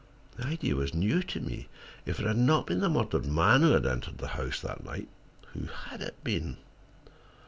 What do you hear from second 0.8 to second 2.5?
new to me. If it had